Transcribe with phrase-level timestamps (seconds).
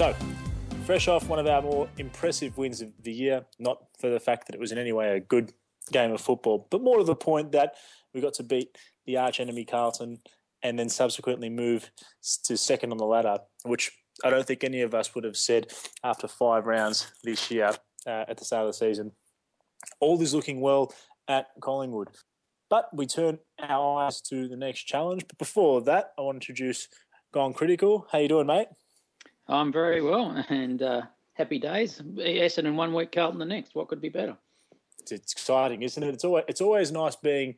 [0.00, 0.16] So,
[0.86, 4.46] fresh off one of our more impressive wins of the year, not for the fact
[4.46, 5.52] that it was in any way a good
[5.92, 7.74] game of football, but more to the point that
[8.14, 10.16] we got to beat the arch enemy Carlton
[10.62, 11.90] and then subsequently move
[12.44, 13.92] to second on the ladder, which
[14.24, 15.66] I don't think any of us would have said
[16.02, 17.72] after five rounds this year
[18.06, 19.12] uh, at the start of the season.
[20.00, 20.94] All is looking well
[21.28, 22.08] at Collingwood.
[22.70, 25.26] But we turn our eyes to the next challenge.
[25.28, 26.88] But before that, I want to introduce
[27.34, 28.06] Gone Critical.
[28.10, 28.68] How you doing, mate?
[29.50, 31.02] I'm very well, and uh,
[31.34, 32.00] happy days.
[32.00, 33.74] Essendon one week, Carlton the next.
[33.74, 34.36] What could be better?
[35.00, 36.14] It's exciting, isn't it?
[36.14, 37.56] It's always it's always nice being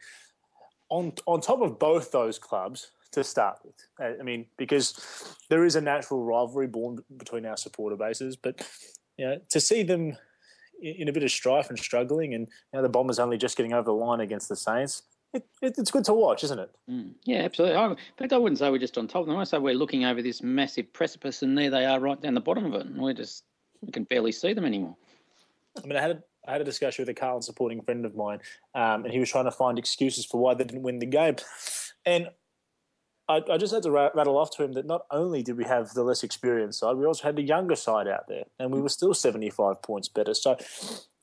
[0.89, 3.75] on on top of both those clubs to start with.
[4.01, 8.67] I mean, because there is a natural rivalry born between our supporter bases, but
[9.19, 10.17] you know, to see them
[10.81, 13.73] in a bit of strife and struggling, and you know, the Bombers only just getting
[13.73, 15.03] over the line against the Saints.
[15.33, 16.71] It, it, it's good to watch, isn't it?
[16.91, 17.13] Mm.
[17.25, 17.77] Yeah, absolutely.
[17.77, 19.39] I, in fact, I wouldn't say we're just on top of them.
[19.39, 22.41] I say we're looking over this massive precipice, and there they are, right down the
[22.41, 23.45] bottom of it, and we're just
[23.81, 24.97] we can barely see them anymore.
[25.83, 28.15] I mean, I had a, I had a discussion with a Carlton supporting friend of
[28.15, 28.41] mine,
[28.75, 31.37] um, and he was trying to find excuses for why they didn't win the game,
[32.05, 32.29] and
[33.29, 35.95] I, I, just had to rattle off to him that not only did we have
[35.95, 38.89] the less experienced side, we also had the younger side out there, and we were
[38.89, 40.35] still seventy five points better.
[40.35, 40.59] So,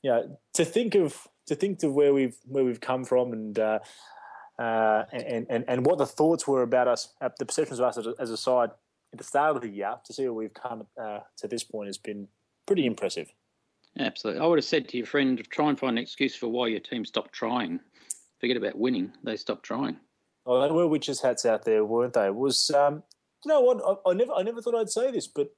[0.02, 3.58] you know, to think of to think of where we've where we've come from and.
[3.58, 3.78] Uh,
[4.58, 7.96] uh, and, and, and what the thoughts were about us, uh, the perceptions of us
[7.96, 8.68] as a, as a, side
[9.10, 11.86] at the start of the year, to see where we've come uh, to this point
[11.86, 12.28] has been
[12.66, 13.32] pretty impressive.
[13.98, 14.42] Absolutely.
[14.42, 16.80] I would have said to your friend, try and find an excuse for why your
[16.80, 17.80] team stopped trying.
[18.38, 19.96] Forget about winning; they stopped trying.
[20.44, 22.26] Oh, they were witches' hats out there, weren't they?
[22.26, 23.02] It was um,
[23.44, 23.80] you know what?
[23.82, 25.54] I, I, never, I never thought I'd say this, but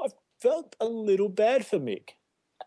[0.00, 0.08] I
[0.40, 2.10] felt a little bad for Mick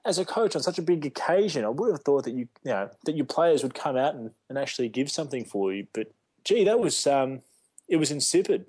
[0.06, 1.64] as a coach on such a big occasion.
[1.66, 4.32] I would have thought that you, you know, that your players would come out and,
[4.50, 5.88] and actually give something for you.
[5.94, 6.12] But
[6.44, 7.42] gee, that was um,
[7.88, 8.66] it was insipid.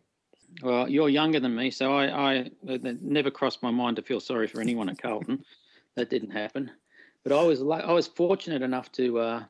[0.62, 4.20] Well, you're younger than me, so I, I it never crossed my mind to feel
[4.20, 5.44] sorry for anyone at Carlton.
[5.96, 6.70] that didn't happen.
[7.24, 9.44] But I was I was fortunate enough to uh,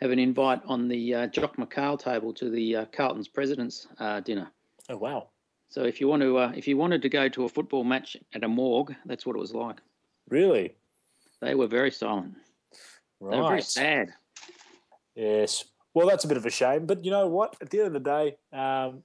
[0.00, 4.20] have an invite on the uh, Jock McHale table to the uh, Carlton's president's uh,
[4.20, 4.50] dinner.
[4.90, 5.28] Oh wow!
[5.68, 8.16] So if you want to, uh, if you wanted to go to a football match
[8.34, 9.78] at a morgue, that's what it was like.
[10.28, 10.74] Really?
[11.42, 12.36] They were very silent.
[13.20, 13.32] Right.
[13.32, 14.10] They were very sad.
[15.16, 15.64] Yes.
[15.92, 17.56] Well, that's a bit of a shame, but you know what?
[17.60, 19.02] At the end of the day, um,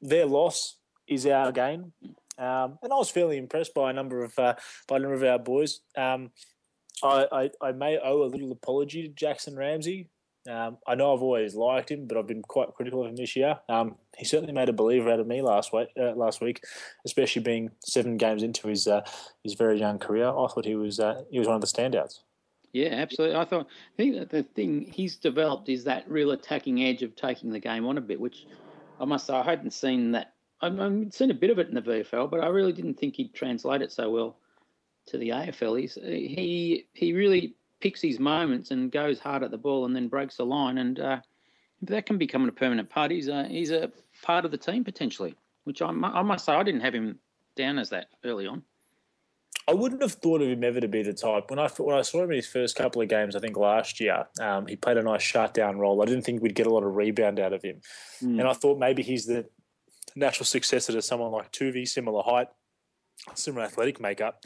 [0.00, 1.92] their loss is our gain,
[2.38, 4.54] um, and I was fairly impressed by a number of uh,
[4.88, 5.80] by a number of our boys.
[5.96, 6.32] Um,
[7.04, 10.08] I, I, I may owe a little apology to Jackson Ramsay
[10.48, 13.36] um, I know I've always liked him, but I've been quite critical of him this
[13.36, 13.58] year.
[13.68, 15.88] Um, he certainly made a believer out of me last week.
[15.98, 16.62] Uh, last week,
[17.04, 19.02] especially being seven games into his uh,
[19.42, 22.20] his very young career, I thought he was uh, he was one of the standouts.
[22.72, 23.36] Yeah, absolutely.
[23.36, 27.16] I thought I think that the thing he's developed is that real attacking edge of
[27.16, 28.46] taking the game on a bit, which
[29.00, 30.34] I must say I hadn't seen that.
[30.62, 30.72] I've,
[31.12, 33.82] seen a bit of it in the VFL, but I really didn't think he'd translate
[33.82, 34.38] it so well
[35.06, 35.80] to the AFL.
[35.80, 40.08] He's, he he really picks his moments and goes hard at the ball and then
[40.08, 40.78] breaks the line.
[40.78, 41.20] And uh,
[41.82, 43.10] that can become a permanent part.
[43.10, 43.90] He's a, he's a
[44.22, 47.18] part of the team potentially, which I, I must say I didn't have him
[47.56, 48.62] down as that early on.
[49.68, 51.50] I wouldn't have thought of him ever to be the type.
[51.50, 53.98] When I when I saw him in his first couple of games, I think last
[53.98, 56.00] year, um, he played a nice shutdown role.
[56.00, 57.80] I didn't think we'd get a lot of rebound out of him,
[58.22, 58.38] mm.
[58.38, 59.46] and I thought maybe he's the
[60.14, 62.46] natural successor to someone like Toovey, similar height,
[63.34, 64.40] similar athletic makeup.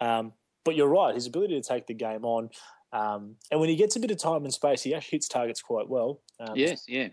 [0.00, 0.34] Um,
[0.64, 2.50] but you're right, his ability to take the game on,
[2.92, 5.62] um, and when he gets a bit of time and space, he actually hits targets
[5.62, 6.20] quite well.
[6.40, 7.08] Um, yes, yeah,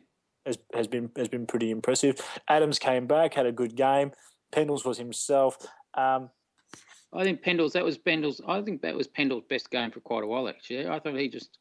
[0.46, 2.19] has, has been has been pretty impressive.
[2.47, 4.12] Adams came back, had a good game.
[4.52, 5.57] Pendles was himself.
[5.94, 6.30] Um,
[7.13, 8.41] I think Pendles that was Pendles.
[8.47, 10.47] I think that was Pendles' best game for quite a while.
[10.47, 11.57] Actually, I thought he just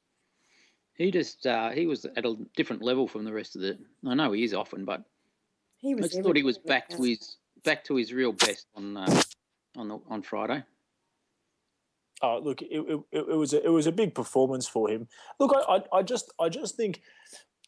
[0.94, 3.78] he just uh, he was at a different level from the rest of the.
[4.06, 5.02] I know he is often, but
[5.78, 8.66] he was I just thought he was back to his back to his real best
[8.74, 9.22] on uh,
[9.76, 10.62] on the, on Friday.
[12.22, 15.06] Oh, look, it, it, it, was a, it was a big performance for him.
[15.38, 17.02] Look, I, I, I just I just think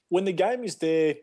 [0.09, 1.17] when the game is there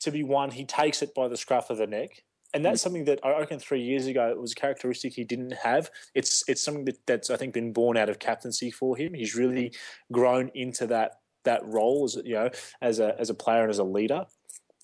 [0.00, 2.84] to be won, he takes it by the scruff of the neck, and that's mm.
[2.84, 5.90] something that I reckon three years ago it was a characteristic he didn't have.
[6.14, 9.14] It's it's something that, that's I think been born out of captaincy for him.
[9.14, 9.72] He's really
[10.10, 12.50] grown into that that role as you know
[12.80, 14.26] as a as a player and as a leader.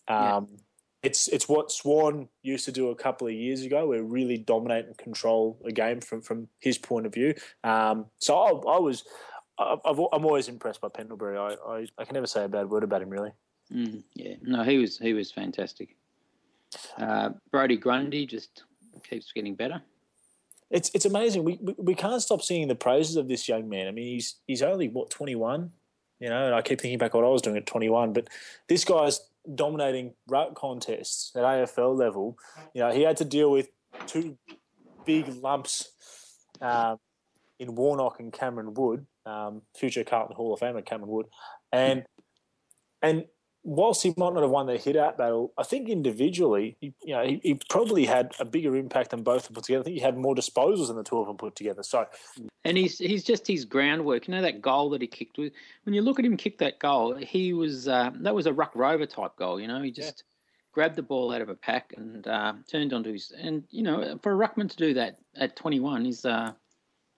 [0.07, 0.59] Um, yeah
[1.03, 4.87] it's it's what Swan used to do a couple of years ago, where really dominate
[4.87, 7.35] and control a game from from his point of view.
[7.63, 9.05] Um, so I, I was,
[9.59, 11.39] i am always impressed by Pendlebury.
[11.39, 13.31] I, I, I can never say a bad word about him, really.
[13.73, 15.97] Mm, yeah, no, he was he was fantastic.
[16.97, 18.65] Uh, Brodie Grundy just
[19.09, 19.83] keeps getting better.
[20.71, 21.45] It's it's amazing.
[21.45, 23.87] We, we we can't stop singing the praises of this young man.
[23.87, 25.71] I mean, he's he's only what 21,
[26.19, 26.47] you know.
[26.47, 28.29] And I keep thinking back what I was doing at 21, but
[28.69, 29.21] this guy's
[29.55, 32.37] dominating ruck contests at AFL level.
[32.75, 33.69] You know, he had to deal with
[34.07, 34.37] two
[35.05, 35.91] big lumps
[36.61, 36.99] um,
[37.59, 41.27] in Warnock and Cameron Wood, um, future Carlton Hall of Famer Cameron Wood,
[41.73, 42.05] and
[43.03, 43.25] and
[43.69, 47.15] whilst he might not have won the hit out battle, I think individually, he, you
[47.15, 49.83] know, he, he, probably had a bigger impact than both of them put together.
[49.83, 51.83] I think he had more disposals than the two of them put together.
[51.83, 52.07] So,
[52.65, 54.27] and he's he's just his groundwork.
[54.27, 55.53] You know that goal that he kicked with.
[55.85, 58.73] When you look at him kick that goal, he was uh, that was a ruck
[58.75, 59.61] rover type goal.
[59.61, 60.19] You know, he just.
[60.19, 60.25] Yeah.
[60.75, 64.17] Grabbed the ball out of a pack and uh, turned onto his and you know
[64.23, 66.53] for a ruckman to do that at 21 is uh,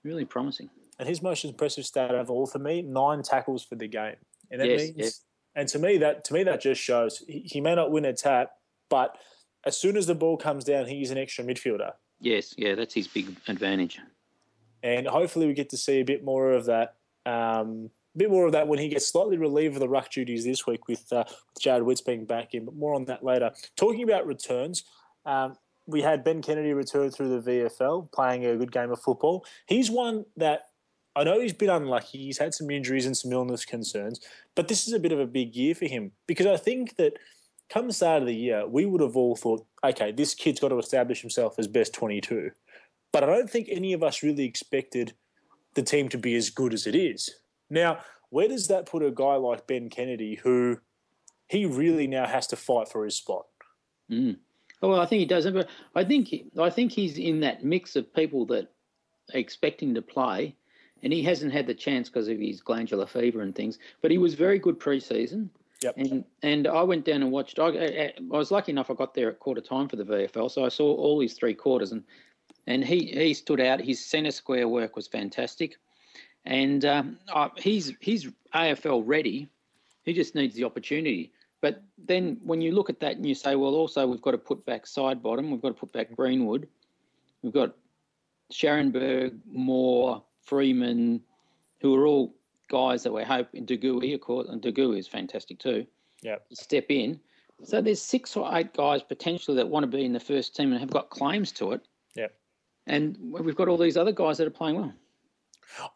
[0.02, 0.70] really promising.
[0.98, 4.14] And his most impressive stat of all for me, nine tackles for the game,
[4.50, 5.20] and that yes, means yes
[5.54, 8.12] and to me, that to me that just shows he, he may not win a
[8.12, 8.52] tap,
[8.88, 9.16] but
[9.64, 11.92] as soon as the ball comes down, he's an extra midfielder.
[12.20, 13.98] Yes, yeah, that's his big advantage.
[14.82, 16.94] And hopefully, we get to see a bit more of that.
[17.26, 20.44] Um, a bit more of that when he gets slightly relieved of the ruck duties
[20.44, 23.52] this week with, uh, with Jarrod Witts being back in, but more on that later.
[23.76, 24.84] Talking about returns,
[25.24, 25.54] um,
[25.86, 29.44] we had Ben Kennedy return through the VFL, playing a good game of football.
[29.66, 30.62] He's one that
[31.16, 32.18] I know he's been unlucky.
[32.18, 34.20] He's had some injuries and some illness concerns,
[34.54, 37.14] but this is a bit of a big year for him because I think that
[37.68, 40.68] come the start of the year, we would have all thought, okay, this kid's got
[40.68, 42.50] to establish himself as best 22.
[43.12, 45.14] But I don't think any of us really expected
[45.74, 47.30] the team to be as good as it is.
[47.70, 50.78] Now, where does that put a guy like Ben Kennedy, who
[51.48, 53.46] he really now has to fight for his spot?
[54.10, 54.36] Mm.
[54.80, 55.48] Well, I think he does.
[55.50, 58.72] But I think I think he's in that mix of people that
[59.34, 60.56] are expecting to play
[61.02, 63.78] and he hasn't had the chance because of his glandular fever and things.
[64.02, 65.50] But he was very good pre-season.
[65.82, 65.94] Yep.
[65.96, 67.58] And and I went down and watched.
[67.58, 68.90] I, I, was lucky enough.
[68.90, 71.54] I got there at quarter time for the VFL, so I saw all his three
[71.54, 72.04] quarters, and
[72.66, 73.80] and he he stood out.
[73.80, 75.76] His centre square work was fantastic,
[76.44, 77.18] and um,
[77.56, 79.48] he's he's AFL ready.
[80.04, 81.32] He just needs the opportunity.
[81.62, 84.38] But then when you look at that and you say, well, also we've got to
[84.38, 86.66] put back Sidebottom, we've got to put back Greenwood,
[87.42, 87.74] we've got
[88.50, 91.22] Scharenberg, Moore, Freeman,
[91.80, 92.34] who are all
[92.68, 93.64] guys that we're hoping.
[93.64, 95.86] De Goey, of course, and De Goey is fantastic too.
[96.22, 97.20] Yeah, step in.
[97.64, 100.72] So there's six or eight guys potentially that want to be in the first team
[100.72, 101.82] and have got claims to it.
[102.14, 102.28] Yeah,
[102.86, 104.94] and we've got all these other guys that are playing well.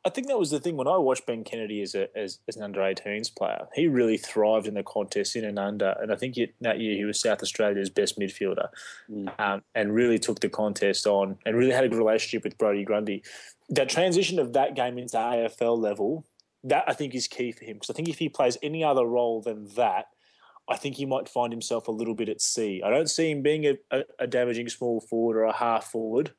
[0.04, 2.56] I think that was the thing when I watched Ben Kennedy as a as, as
[2.56, 3.66] an under 18s player.
[3.74, 6.96] He really thrived in the contest in and under, and I think it, that year
[6.96, 8.68] he was South Australia's best midfielder,
[9.10, 9.40] mm.
[9.40, 12.84] um, and really took the contest on, and really had a good relationship with Brodie
[12.84, 13.22] Grundy.
[13.68, 16.26] That transition of that game into AFL level,
[16.62, 19.04] that I think is key for him because I think if he plays any other
[19.04, 20.06] role than that,
[20.68, 22.82] I think he might find himself a little bit at sea.
[22.84, 26.32] I don't see him being a, a, a damaging small forward or a half forward,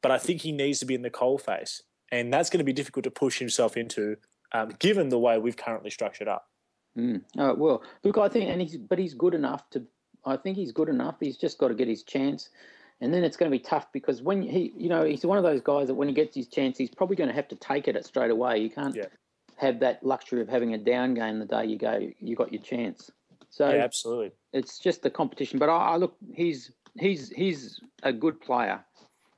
[0.00, 1.82] but I think he needs to be in the coal face
[2.14, 4.16] and that's going to be difficult to push himself into,
[4.52, 6.48] um, given the way we've currently structured up.
[6.96, 7.22] Mm.
[7.38, 9.82] Oh, well, look, I think, and he's, but he's good enough to.
[10.24, 11.16] I think he's good enough.
[11.20, 12.50] He's just got to get his chance,
[13.00, 15.44] and then it's going to be tough because when he, you know, he's one of
[15.44, 17.88] those guys that when he gets his chance, he's probably going to have to take
[17.88, 18.58] it straight away.
[18.58, 19.06] You can't yeah.
[19.56, 22.08] have that luxury of having a down game the day you go.
[22.20, 23.10] You got your chance.
[23.50, 25.58] So yeah, absolutely, it's just the competition.
[25.58, 28.84] But I, I look, he's he's he's a good player,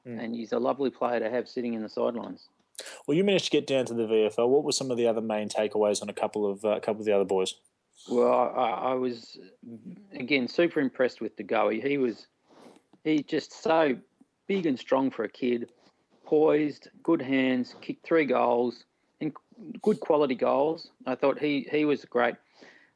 [0.06, 0.22] mm.
[0.22, 2.48] and he's a lovely player to have sitting in the sidelines.
[3.06, 4.48] Well, you managed to get down to the VFL.
[4.48, 7.00] What were some of the other main takeaways on a couple of uh, a couple
[7.00, 7.54] of the other boys?
[8.08, 9.38] Well, I, I was
[10.12, 11.80] again super impressed with De Goey.
[11.80, 12.26] He was
[13.04, 13.96] he just so
[14.46, 15.68] big and strong for a kid,
[16.24, 18.84] poised, good hands, kicked three goals,
[19.20, 19.32] and
[19.82, 20.90] good quality goals.
[21.06, 22.34] I thought he he was great.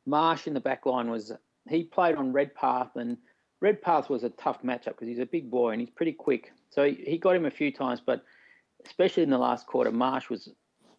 [0.06, 1.32] Marsh in the back line was
[1.68, 3.16] he played on Redpath and
[3.60, 6.52] Redpath was a tough matchup because he's a big boy and he's pretty quick.
[6.70, 8.24] So he, he got him a few times, but
[8.86, 10.48] especially in the last quarter, Marsh was,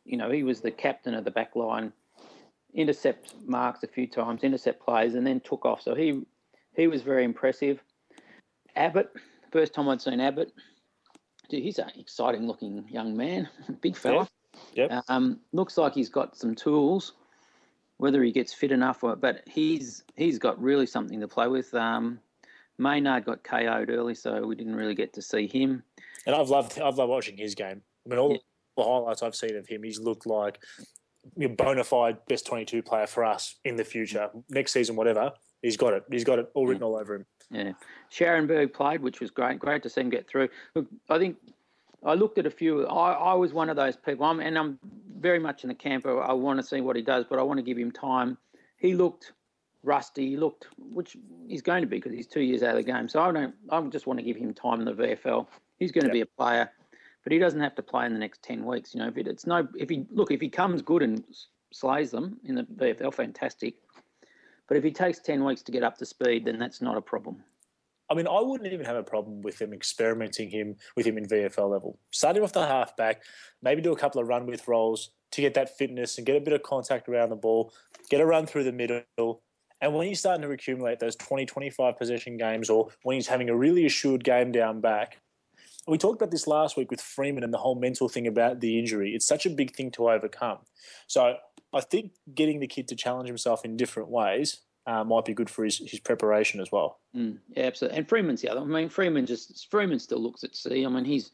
[0.06, 1.94] you know, he was the captain of the back line,
[2.74, 5.82] intercept marks a few times, intercept plays, and then took off.
[5.82, 6.22] So he
[6.76, 7.84] he was very impressive.
[8.76, 9.12] Abbott,
[9.52, 10.54] first time I'd seen Abbott.
[11.50, 13.50] Dude, he's an exciting looking young man,
[13.82, 14.28] big fella.
[14.74, 14.88] Yeah.
[14.90, 15.04] Yep.
[15.10, 17.14] Um, looks like he's got some tools.
[17.98, 21.72] Whether he gets fit enough, or, but he's he's got really something to play with.
[21.76, 22.20] Um,
[22.80, 25.84] Maynard got KO'd early, so we didn't really get to see him.
[26.26, 27.82] And I've loved I've loved watching his game.
[28.06, 28.38] I mean, all yeah.
[28.78, 30.60] the highlights I've seen of him, he's looked like
[31.40, 35.32] a bona fide best twenty two player for us in the future, next season, whatever.
[35.62, 36.04] He's got it.
[36.12, 36.88] He's got it all written yeah.
[36.88, 37.26] all over him.
[37.52, 37.72] Yeah,
[38.12, 39.60] Scharenberg played, which was great.
[39.60, 40.50] Great to see him get through.
[40.74, 41.38] Look, I think
[42.04, 42.88] I looked at a few.
[42.88, 44.80] I, I was one of those people, I'm, and I'm
[45.20, 46.06] very much in the camp.
[46.06, 48.38] I want to see what he does, but I want to give him time.
[48.78, 49.34] He looked
[49.84, 50.30] rusty.
[50.30, 51.16] He looked, which
[51.48, 53.08] he's going to be because he's two years out of the game.
[53.08, 53.54] So I don't.
[53.70, 55.46] I just want to give him time in the VFL.
[55.82, 56.14] He's going to yep.
[56.14, 56.72] be a player,
[57.24, 58.94] but he doesn't have to play in the next ten weeks.
[58.94, 61.24] You know, if it, it's no, if he look, if he comes good and
[61.74, 63.74] slays them in the VFL, fantastic.
[64.68, 67.02] But if he takes ten weeks to get up to speed, then that's not a
[67.02, 67.44] problem.
[68.12, 71.26] I mean, I wouldn't even have a problem with them experimenting him with him in
[71.26, 71.98] VFL level.
[72.12, 73.24] Start him off the halfback,
[73.64, 76.42] maybe do a couple of run with rolls to get that fitness and get a
[76.42, 77.74] bit of contact around the ball,
[78.12, 79.42] get a run through the middle.
[79.82, 83.50] And when he's starting to accumulate those 20, 25 possession games, or when he's having
[83.50, 85.18] a really assured game down back,
[85.88, 88.78] we talked about this last week with Freeman and the whole mental thing about the
[88.78, 89.16] injury.
[89.16, 90.60] It's such a big thing to overcome.
[91.08, 91.36] So
[91.74, 95.50] I think getting the kid to challenge himself in different ways uh, might be good
[95.50, 97.00] for his, his preparation as well.
[97.16, 98.00] Mm, yeah, absolutely.
[98.00, 98.62] And Freeman's the other.
[98.62, 100.86] I mean, Freeman just Freeman still looks at sea.
[100.86, 101.32] I mean, he's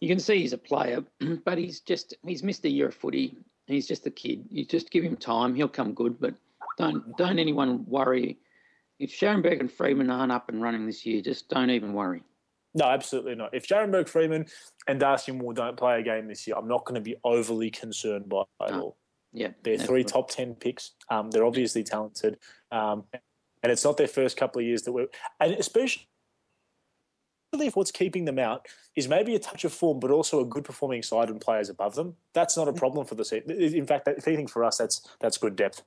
[0.00, 1.04] you can see he's a player,
[1.44, 3.36] but he's just he's missed a year of footy.
[3.66, 4.46] He's just a kid.
[4.50, 6.18] You just give him time; he'll come good.
[6.20, 6.34] But
[6.78, 8.38] don't don't anyone worry
[8.98, 11.20] if Scharenberg and Freeman aren't up and running this year.
[11.20, 12.22] Just don't even worry.
[12.74, 13.52] No, absolutely not.
[13.52, 14.46] If Scharenberg, Freeman,
[14.86, 17.70] and Darcy Moore don't play a game this year, I'm not going to be overly
[17.70, 18.80] concerned by it no.
[18.80, 18.96] all.
[19.32, 20.92] Yeah, they're three top ten picks.
[21.08, 22.38] Um, they're obviously talented,
[22.72, 23.04] um,
[23.62, 25.06] and it's not their first couple of years that we're,
[25.38, 26.08] and especially
[27.52, 30.64] if what's keeping them out is maybe a touch of form, but also a good
[30.64, 32.16] performing side and players above them.
[32.32, 33.50] That's not a problem for the season.
[33.50, 35.82] In fact, if anything for us, that's that's good depth.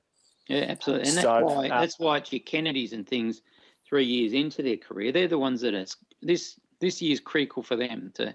[0.48, 3.42] Yeah, absolutely, and that's why uh, that's why it's your Kennedys and things
[3.86, 5.12] three years into their career.
[5.12, 5.86] They're the ones that are
[6.22, 8.34] this this year's critical for them to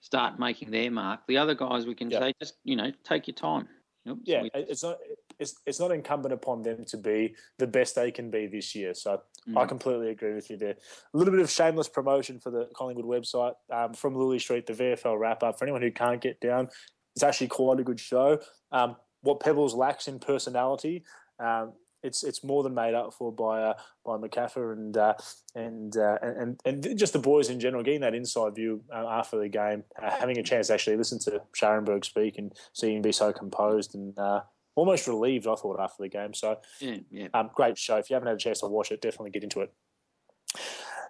[0.00, 1.20] start making their mark.
[1.26, 2.22] The other guys, we can yep.
[2.22, 3.68] say, just you know, take your time.
[4.04, 4.16] Yep.
[4.24, 4.98] Yeah, we, it's not
[5.38, 8.94] it's it's not incumbent upon them to be the best they can be this year.
[8.94, 9.56] So mm.
[9.56, 10.76] I completely agree with you there.
[11.14, 14.74] A little bit of shameless promotion for the Collingwood website um, from Lily Street, the
[14.74, 15.58] VFL wrap up.
[15.58, 16.68] For anyone who can't get down,
[17.14, 18.40] it's actually quite a good show.
[18.72, 21.04] Um, what Pebbles lacks in personality,
[21.38, 21.72] um,
[22.04, 25.14] it's it's more than made up for by uh, by Macaffer and uh,
[25.54, 29.38] and, uh, and and just the boys in general getting that inside view uh, after
[29.38, 33.02] the game, uh, having a chance to actually listen to Scharenberg speak and see him
[33.02, 34.42] be so composed and uh,
[34.76, 35.46] almost relieved.
[35.46, 36.34] I thought after the game.
[36.34, 37.28] So yeah, yeah.
[37.34, 37.96] Um, great show.
[37.96, 39.72] If you haven't had a chance to watch it, definitely get into it.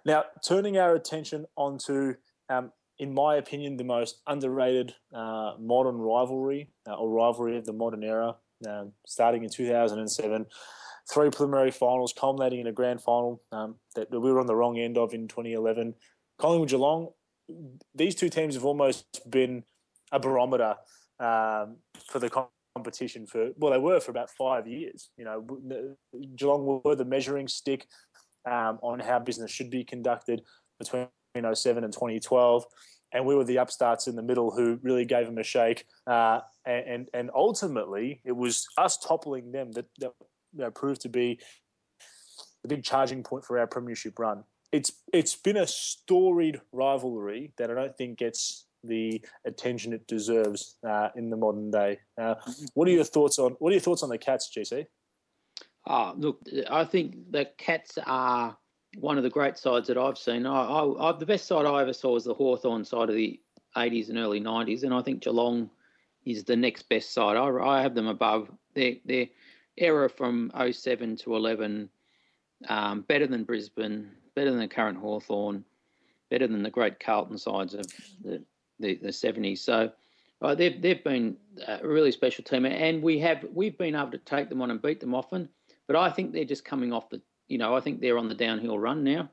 [0.05, 2.15] Now, turning our attention onto,
[2.47, 8.35] um, in my opinion, the most underrated modern rivalry or rivalry of the modern era,
[8.67, 10.45] um, starting in 2007
[11.09, 14.77] three preliminary finals, culminating in a grand final um, that we were on the wrong
[14.77, 15.93] end of in 2011.
[16.37, 17.09] Collingwood Geelong,
[17.93, 19.63] these two teams have almost been
[20.11, 20.75] a barometer
[21.19, 22.29] um, for the
[22.75, 25.09] competition for well, they were for about five years.
[25.17, 25.97] You know,
[26.35, 27.87] Geelong were the measuring stick
[28.45, 30.41] um, on how business should be conducted
[30.79, 31.07] between
[31.53, 32.65] 07 and 2012
[33.15, 35.85] and we were the upstarts in the middle who really gave them a shake.
[36.05, 40.11] Uh, and and ultimately, it was us toppling them that, that
[40.53, 41.39] you know, proved to be
[42.61, 44.43] the big charging point for our premiership run.
[44.71, 50.75] It's it's been a storied rivalry that I don't think gets the attention it deserves
[50.87, 51.99] uh, in the modern day.
[52.21, 52.35] Uh,
[52.73, 54.87] what are your thoughts on what are your thoughts on the Cats, GC?
[55.87, 58.57] Oh, look, I think the Cats are
[58.99, 60.45] one of the great sides that I've seen.
[60.45, 63.39] I, I, I, the best side I ever saw was the Hawthorn side of the
[63.75, 65.69] 80s and early 90s, and I think Geelong
[66.25, 67.37] is the next best side.
[67.37, 68.49] I, I have them above.
[68.73, 69.27] They're, they're
[69.77, 71.89] era from 07 to 11,
[72.69, 75.63] um, better than Brisbane, better than the current Hawthorn,
[76.29, 77.85] better than the great Carlton sides of
[78.23, 78.41] the,
[78.79, 79.59] the, the 70s.
[79.59, 79.91] So
[80.41, 81.37] uh, they've, they've been
[81.67, 84.81] a really special team, and we have we've been able to take them on and
[84.81, 85.49] beat them often.
[85.87, 88.35] But I think they're just coming off the, you know, I think they're on the
[88.35, 89.29] downhill run now.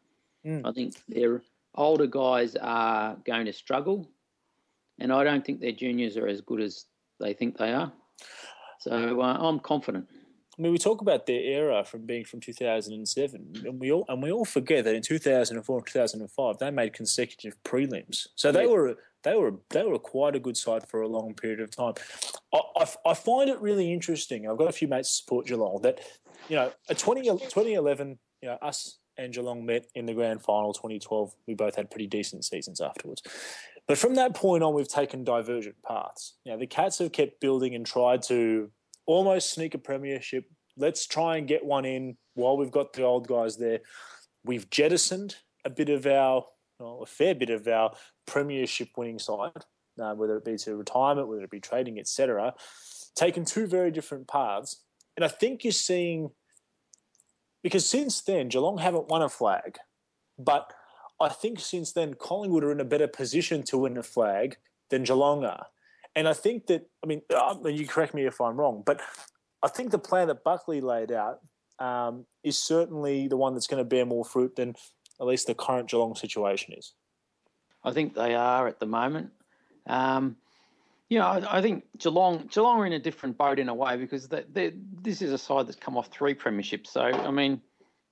[0.47, 0.63] Mm.
[0.65, 1.43] I think their
[1.75, 4.09] older guys are going to struggle,
[4.99, 6.87] and I don't think their juniors are as good as
[7.21, 7.93] they think they are.
[8.81, 10.09] So uh, I'm confident.
[10.59, 14.23] I mean, we talk about their era from being from 2007, and we all and
[14.23, 18.27] we all forget that in 2004 and 2005 they made consecutive prelims.
[18.35, 18.71] So they yeah.
[18.71, 21.95] were they were they were quite a good side for a long period of time.
[22.53, 24.49] I, I, I, find it really interesting.
[24.49, 26.01] I've got a few mates support Geelong that
[26.49, 30.73] you know a 20, 2011 you know us and Geelong met in the grand final
[30.73, 31.35] 2012.
[31.47, 33.23] We both had pretty decent seasons afterwards.
[33.87, 36.35] But from that point on, we've taken divergent paths.
[36.45, 38.71] You know, the Cats have kept building and tried to
[39.07, 40.45] almost sneak a premiership.
[40.77, 43.81] Let's try and get one in while we've got the old guys there.
[44.45, 46.45] We've jettisoned a bit of our,
[46.79, 47.93] well, a fair bit of our
[48.27, 49.65] premiership winning side,
[50.01, 52.55] uh, whether it be to retirement, whether it be trading, etc.
[53.15, 54.83] Taken two very different paths,
[55.17, 56.31] and I think you're seeing
[57.63, 59.79] because since then Geelong haven't won a flag,
[60.39, 60.73] but
[61.21, 64.57] I think since then Collingwood are in a better position to win a flag
[64.91, 65.67] than Geelong are.
[66.15, 69.01] And I think that, I mean, uh, you correct me if I'm wrong, but
[69.63, 71.41] I think the plan that Buckley laid out
[71.79, 74.75] um, is certainly the one that's going to bear more fruit than
[75.21, 76.93] at least the current Geelong situation is.
[77.85, 79.31] I think they are at the moment.
[79.87, 80.37] Um,
[81.09, 83.97] you know, I, I, think Geelong Geelong are in a different boat in a way
[83.97, 86.89] because they, this is a side that's come off three premierships.
[86.89, 87.61] So, I mean,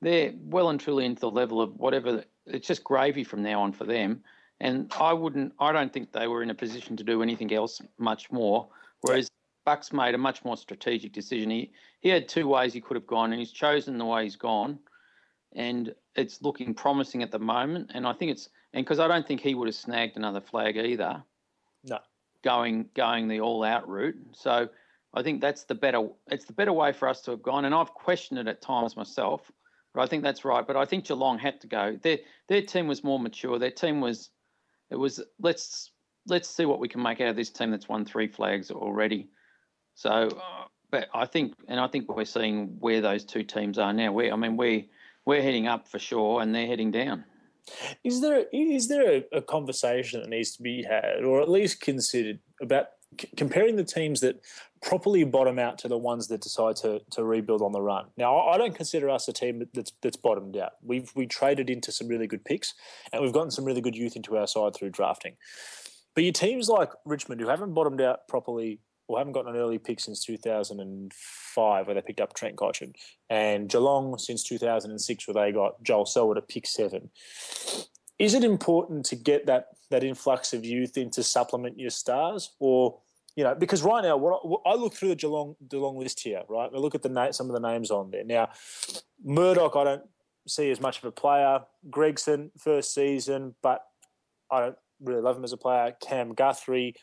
[0.03, 3.73] they're well and truly into the level of whatever it's just gravy from now on
[3.73, 4.23] for them.
[4.61, 7.81] And I wouldn't, I don't think they were in a position to do anything else
[7.99, 8.69] much more.
[9.01, 9.31] Whereas
[9.65, 11.51] Bucks made a much more strategic decision.
[11.51, 14.37] He he had two ways he could have gone, and he's chosen the way he's
[14.37, 14.79] gone,
[15.55, 17.91] and it's looking promising at the moment.
[17.95, 20.77] And I think it's and because I don't think he would have snagged another flag
[20.77, 21.23] either.
[21.85, 21.99] No,
[22.43, 24.17] going going the all out route.
[24.33, 24.69] So
[25.15, 27.65] I think that's the better it's the better way for us to have gone.
[27.65, 29.51] And I've questioned it at times myself,
[29.95, 30.67] but I think that's right.
[30.67, 31.99] But I think Geelong had to go.
[32.03, 33.59] Their their team was more mature.
[33.59, 34.31] Their team was
[34.91, 35.93] it was let's
[36.27, 39.29] let's see what we can make out of this team that's won three flags already.
[39.95, 43.93] So, uh, but I think, and I think we're seeing where those two teams are
[43.93, 44.13] now.
[44.13, 44.91] We, I mean, we
[45.25, 47.25] we're heading up for sure, and they're heading down.
[48.03, 51.81] Is there is there a, a conversation that needs to be had, or at least
[51.81, 52.87] considered, about
[53.37, 54.41] comparing the teams that
[54.83, 58.07] properly bottom out to the ones that decide to, to rebuild on the run?
[58.17, 60.73] Now, I don't consider us a team that's that's bottomed out.
[60.83, 62.75] We've we traded into some really good picks,
[63.13, 65.37] and we've gotten some really good youth into our side through drafting.
[66.15, 69.79] But your teams like Richmond, who haven't bottomed out properly or haven't gotten an early
[69.79, 72.95] pick since 2005, where they picked up Trent Cotchin,
[73.29, 77.11] and Geelong since 2006, where they got Joel Selwood at pick seven.
[78.21, 82.55] Is it important to get that that influx of youth in to supplement your stars,
[82.61, 82.99] or
[83.35, 86.21] you know, because right now, what I, what I look through the Geelong Geelong list
[86.21, 86.71] here, right?
[86.73, 88.25] I look at the na- some of the names on there.
[88.25, 88.51] Now,
[89.25, 90.03] Murdoch, I don't
[90.47, 91.61] see as much of a player.
[91.89, 93.87] Gregson, first season, but
[94.51, 95.97] I don't really love him as a player.
[96.03, 96.95] Cam Guthrie,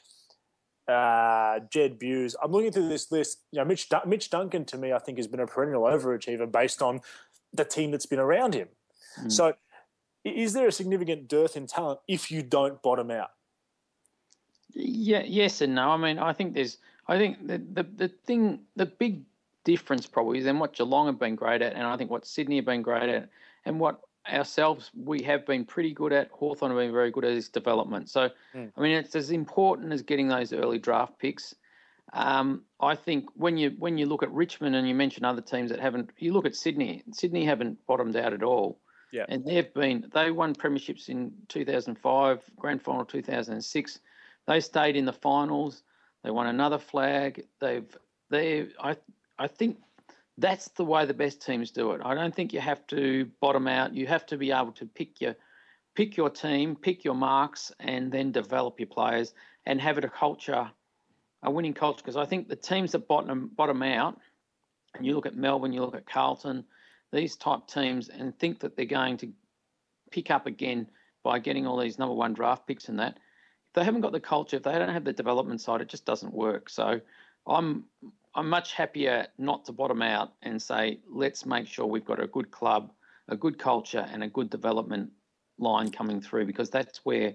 [0.88, 2.36] uh, Jed Bews.
[2.44, 3.40] I'm looking through this list.
[3.52, 6.84] You know, Mitch, Mitch Duncan to me, I think, has been a perennial overachiever based
[6.84, 7.02] on
[7.54, 8.68] the team that's been around him.
[9.20, 9.32] Mm.
[9.32, 9.54] So,
[10.24, 13.32] is there a significant dearth in talent if you don't bottom out?
[14.74, 15.90] Yeah, yes and no.
[15.90, 16.78] I mean, I think there's.
[17.08, 19.24] I think the the, the thing, the big
[19.64, 22.58] difference probably is then what Geelong have been great at, and I think what Sydney
[22.58, 23.30] have been great at,
[23.66, 24.02] and what
[24.32, 26.30] ourselves we have been pretty good at.
[26.32, 28.10] Hawthorn have been very good at this development.
[28.10, 28.72] So, mm.
[28.76, 31.56] I mean, it's as important as getting those early draft picks.
[32.14, 35.72] Um, I think when you when you look at Richmond and you mention other teams
[35.72, 37.04] that haven't, you look at Sydney.
[37.12, 38.80] Sydney haven't bottomed out at all.
[39.12, 39.26] Yeah.
[39.30, 44.00] And they've been they won premierships in 2005, grand final 2006.
[44.48, 45.84] They stayed in the finals.
[46.24, 47.46] They won another flag.
[47.60, 47.98] They've
[48.30, 48.98] they I
[49.40, 49.78] I think
[50.38, 52.02] that's the way the best teams do it.
[52.04, 53.94] I don't think you have to bottom out.
[53.94, 55.36] You have to be able to pick your
[55.96, 59.34] pick your team, pick your marks, and then develop your players
[59.66, 60.70] and have it a culture,
[61.44, 62.02] a winning culture.
[62.04, 64.20] Because I think the teams that bottom bottom out,
[64.96, 66.66] and you look at Melbourne, you look at Carlton,
[67.12, 69.32] these type teams, and think that they're going to
[70.12, 70.88] pick up again
[71.24, 73.16] by getting all these number one draft picks and that.
[73.16, 76.06] If they haven't got the culture, if they don't have the development side, it just
[76.06, 76.70] doesn't work.
[76.70, 77.02] So
[77.46, 77.86] I'm
[78.36, 82.28] I'm much happier not to bottom out and say, let's make sure we've got a
[82.28, 82.92] good club,
[83.28, 85.12] a good culture, and a good development
[85.58, 87.34] line coming through because that's where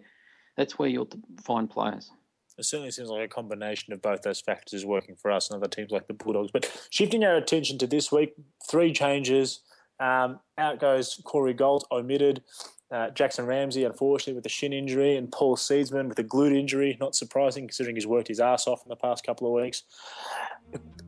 [0.56, 1.08] that's where you'll
[1.42, 2.10] find players.
[2.58, 5.56] It certainly seems like a combination of both those factors is working for us and
[5.56, 6.50] other teams like the Bulldogs.
[6.52, 8.34] But shifting our attention to this week,
[8.70, 9.60] three changes.
[10.00, 12.42] Um, out goes Corey Gault, omitted.
[12.90, 16.98] Uh, Jackson Ramsay, unfortunately, with a shin injury, and Paul Seedsman with a glute injury.
[17.00, 19.84] Not surprising, considering he's worked his ass off in the past couple of weeks.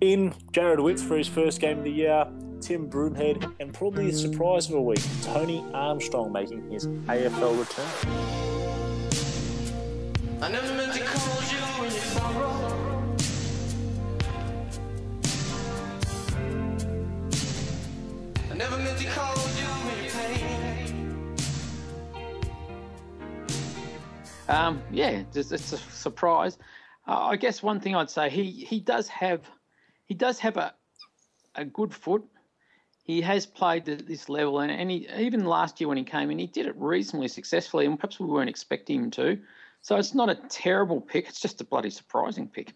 [0.01, 2.27] In Jarrod Witts for his first game of the year,
[2.63, 8.45] Tim Broomhead, and probably a surprise of a week, Tony Armstrong making his AFL return.
[24.49, 26.59] Um, yeah, it's, it's, a surprise.
[27.09, 29.41] Uh, I guess one thing I'd say he he does have
[30.05, 30.75] he does have a
[31.55, 32.23] a good foot.
[33.03, 36.31] He has played at this level, and, and he, even last year when he came
[36.31, 39.39] in, he did it reasonably successfully, and perhaps we weren't expecting him to.
[39.83, 42.73] So it's not a terrible pick; it's just a bloody surprising pick.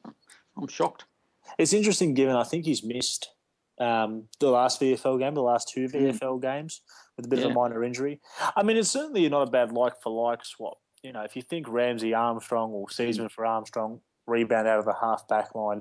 [0.56, 1.04] I'm shocked.
[1.58, 3.30] It's interesting, given I think he's missed
[3.80, 6.42] um, the last VFL game, the last two VFL mm.
[6.42, 6.82] games,
[7.16, 7.46] with a bit yeah.
[7.46, 8.20] of a minor injury.
[8.56, 11.42] I mean, it's certainly not a bad like for like swap you know, if you
[11.42, 15.80] think Ramsay Armstrong or Seedsman for Armstrong rebound out of the half back line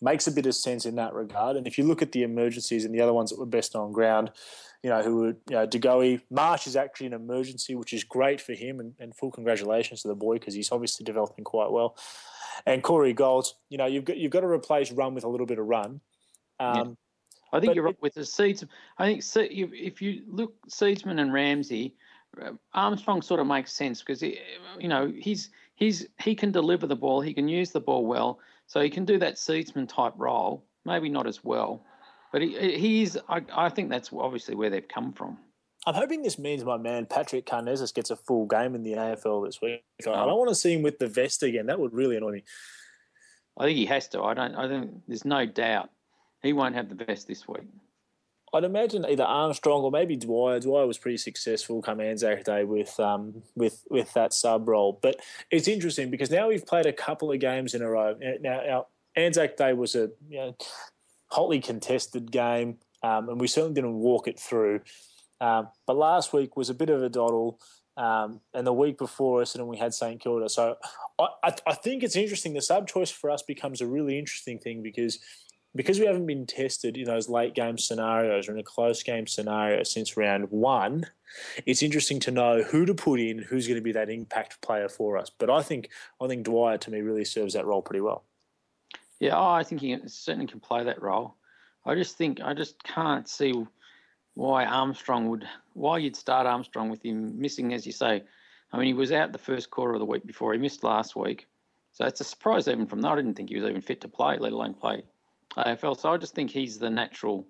[0.00, 1.56] makes a bit of sense in that regard.
[1.56, 3.92] And if you look at the emergencies and the other ones that were best on
[3.92, 4.30] ground,
[4.82, 8.40] you know, who were, you know, DeGoey, Marsh is actually an emergency, which is great
[8.40, 11.96] for him and, and full congratulations to the boy because he's obviously developing quite well.
[12.66, 15.46] And Corey Gault, you know, you've got, you've got to replace run with a little
[15.46, 16.00] bit of run.
[16.60, 16.84] Um, yeah.
[17.52, 18.64] I think you're right with the Seeds.
[18.98, 21.94] I think if you look Seedsman and Ramsay,
[22.40, 24.38] uh, Armstrong sort of makes sense because he,
[24.78, 28.38] you know he's he's he can deliver the ball, he can use the ball well,
[28.66, 30.64] so he can do that Seedsman type role.
[30.84, 31.84] Maybe not as well,
[32.32, 35.38] but he he's I, I think that's obviously where they've come from.
[35.86, 39.46] I'm hoping this means my man Patrick Karnezis gets a full game in the AFL
[39.46, 39.84] this week.
[40.06, 40.26] I uh-huh.
[40.26, 41.66] don't want to see him with the vest again.
[41.66, 42.44] That would really annoy me.
[43.56, 44.22] I think he has to.
[44.22, 44.54] I don't.
[44.54, 45.90] I think there's no doubt
[46.42, 47.64] he won't have the best this week.
[48.52, 50.60] I'd imagine either Armstrong or maybe Dwyer.
[50.60, 54.98] Dwyer was pretty successful come Anzac Day with um, with with that sub role.
[55.02, 55.20] But
[55.50, 58.16] it's interesting because now we've played a couple of games in a row.
[58.40, 60.56] Now, now Anzac Day was a you know,
[61.26, 64.80] hotly contested game, um, and we certainly didn't walk it through.
[65.40, 67.60] Um, but last week was a bit of a doddle,
[67.96, 70.48] um, and the week before us, and we had St Kilda.
[70.48, 70.76] So
[71.18, 72.54] I, I, I think it's interesting.
[72.54, 75.18] The sub choice for us becomes a really interesting thing because
[75.74, 79.26] because we haven't been tested in those late game scenarios or in a close game
[79.26, 81.06] scenario since round one,
[81.66, 84.88] it's interesting to know who to put in, who's going to be that impact player
[84.88, 85.30] for us.
[85.30, 88.24] But I think I think Dwyer to me really serves that role pretty well.
[89.20, 91.36] Yeah, oh, I think he certainly can play that role.
[91.84, 93.52] I just think I just can't see
[94.34, 98.22] why Armstrong would why you'd start Armstrong with him missing, as you say.
[98.72, 100.52] I mean, he was out the first quarter of the week before.
[100.52, 101.46] He missed last week,
[101.92, 103.12] so it's a surprise even from that.
[103.12, 105.02] I didn't think he was even fit to play, let alone play
[105.64, 105.98] AFL.
[105.98, 107.46] So I just think he's the natural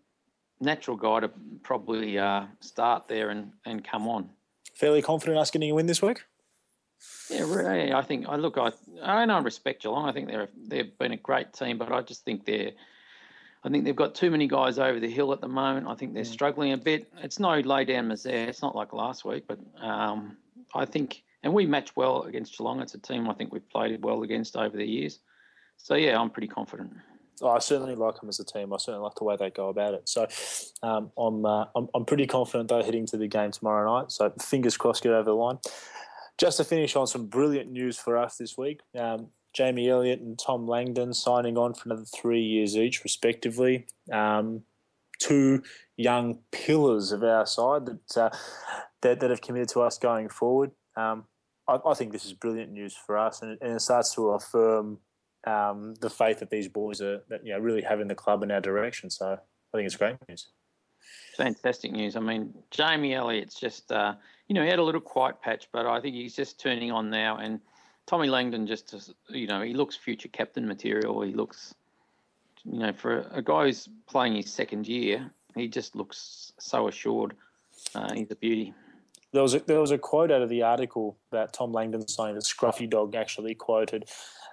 [0.61, 1.31] natural guy to
[1.63, 4.29] probably uh, start there and, and come on.
[4.75, 6.23] Fairly confident us getting a win this week.
[7.31, 7.93] Yeah, really.
[7.93, 8.59] I think I look.
[8.59, 10.09] I I know I respect Geelong.
[10.09, 12.73] I think they're they've been a great team, but I just think they're.
[13.65, 15.89] I think they've got too many guys over the hill at the moment.
[15.89, 16.33] I think they're mm.
[16.33, 17.09] struggling a bit.
[17.19, 18.49] It's no lay down misère.
[18.49, 20.37] It's not like last week, but um,
[20.75, 22.81] I think, and we match well against Geelong.
[22.81, 25.19] It's a team I think we've played well against over the years.
[25.77, 26.93] So yeah, I'm pretty confident.
[27.43, 28.73] I certainly like them as a team.
[28.73, 30.09] I certainly like the way they go about it.
[30.09, 30.27] So
[30.83, 34.11] um, I'm, uh, I'm, I'm pretty confident they're heading to the game tomorrow night.
[34.13, 35.59] So fingers crossed, get over the line.
[36.39, 38.81] Just to finish on some brilliant news for us this week.
[38.97, 43.87] Um, Jamie Elliott and Tom Langdon signing on for another three years each, respectively.
[44.13, 44.63] Um,
[45.19, 45.63] two
[45.97, 48.31] young pillars of our side that, uh,
[49.03, 50.71] that that have committed to us going forward.
[50.97, 51.25] Um,
[51.67, 54.99] I, I, think this is brilliant news for us, and and it starts to affirm
[55.47, 58.51] um, the faith that these boys are that you know really having the club in
[58.51, 59.11] our direction.
[59.11, 60.49] So I think it's great news.
[61.37, 62.17] Fantastic news.
[62.17, 64.15] I mean, Jamie Elliott's just uh,
[64.49, 67.11] you know he had a little quiet patch, but I think he's just turning on
[67.11, 67.37] now.
[67.37, 67.61] And
[68.07, 71.23] Tommy Langdon just you know he looks future captain material.
[71.23, 71.75] He looks
[72.65, 77.35] you know for a guy who's playing his second year, he just looks so assured.
[77.95, 78.75] Uh, he's a beauty.
[79.33, 82.37] There was a, there was a quote out of the article that Tom Langdon signed
[82.37, 84.09] that Scruffy Dog actually quoted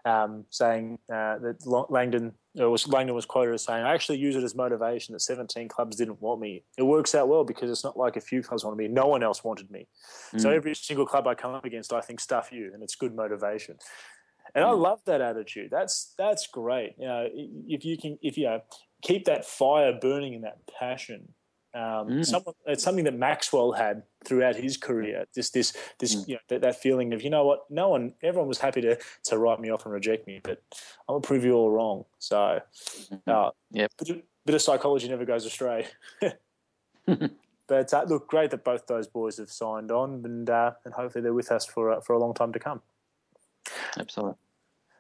[0.06, 4.44] um, saying uh, that Langdon was Langdon was quoted as saying, "I actually use it
[4.44, 6.64] as motivation that 17 clubs didn't want me.
[6.78, 9.24] It works out well because it's not like a few clubs wanted me; no one
[9.24, 9.88] else wanted me.
[10.32, 10.42] Mm.
[10.42, 13.16] So every single club I come up against, I think stuff you, and it's good
[13.16, 13.78] motivation."
[14.54, 14.68] And mm.
[14.68, 15.70] I love that attitude.
[15.72, 16.94] That's that's great.
[17.00, 18.62] You know, if you can, if you know,
[19.02, 21.34] keep that fire burning and that passion
[21.76, 22.26] um, mm.
[22.26, 25.26] someone, it's something that Maxwell had throughout his career.
[25.36, 26.28] This, this, this, mm.
[26.30, 28.98] you know, that, that, feeling of you know what, no one, everyone was happy to
[29.26, 30.62] to write me off and reject me, but
[31.10, 32.06] I'm gonna prove you all wrong.
[32.20, 33.30] So, mm-hmm.
[33.30, 35.88] uh, yeah, bit, bit, of psychology never goes astray.
[37.68, 41.24] but uh, look, great that both those boys have signed on, and uh, and hopefully
[41.24, 42.82] they're with us for uh, for a long time to come.
[44.00, 44.36] Absolutely.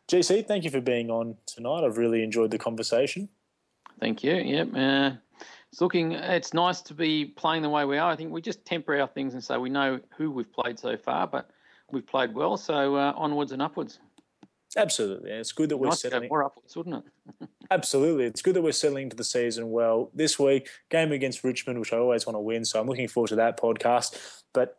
[0.09, 1.83] GC, thank you for being on tonight.
[1.85, 3.29] I've really enjoyed the conversation.
[3.99, 4.35] Thank you.
[4.35, 5.19] Yep.
[5.75, 6.13] It's looking.
[6.13, 8.09] It's nice to be playing the way we are.
[8.09, 10.95] I think we just temper our things and say we know who we've played so
[10.95, 11.49] far, but
[11.91, 12.55] we've played well.
[12.55, 13.99] So uh, onwards and upwards.
[14.77, 16.29] Absolutely, it's good that we're nice settling.
[16.29, 17.49] more upwards, wouldn't it?
[17.71, 20.11] Absolutely, it's good that we're settling into the season well.
[20.13, 23.27] This week, game against Richmond, which I always want to win, so I'm looking forward
[23.27, 24.43] to that podcast.
[24.53, 24.77] But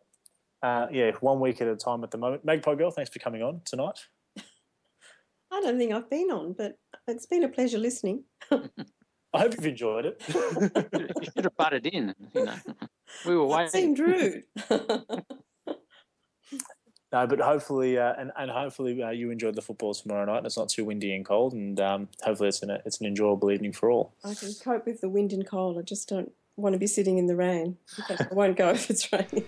[0.62, 2.42] uh, yeah, one week at a time at the moment.
[2.46, 3.98] Magpie Girl, thanks for coming on tonight.
[4.38, 8.24] I don't think I've been on, but it's been a pleasure listening.
[9.37, 10.22] I hope you've enjoyed it.
[10.29, 12.14] you should have butted in.
[12.35, 12.57] You know,
[13.27, 13.64] we were waiting.
[13.64, 14.44] That seemed rude.
[17.12, 20.38] no, but hopefully, uh, and and hopefully, uh, you enjoyed the football tomorrow night.
[20.38, 23.51] And it's not too windy and cold, and um, hopefully, it's an it's an enjoyable
[23.51, 24.14] evening for all.
[24.25, 25.79] I can cope with the wind and cold.
[25.79, 27.77] I just don't want to be sitting in the rain.
[28.09, 29.44] I won't go if it's raining.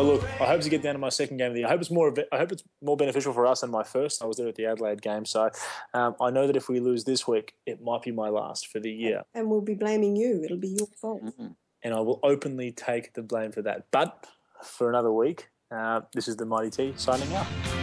[0.00, 1.66] Well, look, I hope to get down to my second game of the year.
[1.66, 2.14] I hope it's more.
[2.32, 4.22] I hope it's more beneficial for us than my first.
[4.22, 5.50] I was there at the Adelaide game, so
[5.92, 8.80] um, I know that if we lose this week, it might be my last for
[8.80, 9.24] the year.
[9.34, 10.42] And we'll be blaming you.
[10.42, 11.22] It'll be your fault.
[11.22, 11.48] Mm-hmm.
[11.82, 13.88] And I will openly take the blame for that.
[13.90, 14.26] But
[14.64, 17.79] for another week, uh, this is the Mighty T signing out.